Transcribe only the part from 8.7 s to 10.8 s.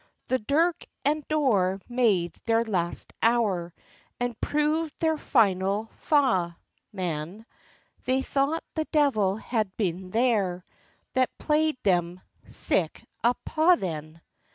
the devil had been there,